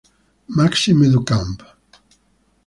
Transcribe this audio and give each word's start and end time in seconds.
Maxime 0.47 1.07
du 1.11 1.19
Camp. 1.23 1.61